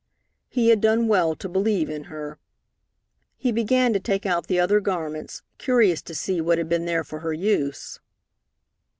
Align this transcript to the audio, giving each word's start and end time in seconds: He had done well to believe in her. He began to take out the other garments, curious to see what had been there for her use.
He 0.49 0.69
had 0.69 0.81
done 0.81 1.07
well 1.07 1.35
to 1.35 1.47
believe 1.47 1.87
in 1.87 2.05
her. 2.05 2.39
He 3.37 3.51
began 3.51 3.93
to 3.93 3.99
take 3.99 4.25
out 4.25 4.47
the 4.47 4.59
other 4.59 4.79
garments, 4.79 5.43
curious 5.59 6.01
to 6.01 6.15
see 6.15 6.41
what 6.41 6.57
had 6.57 6.67
been 6.67 6.85
there 6.85 7.03
for 7.03 7.19
her 7.19 7.33
use. 7.33 7.99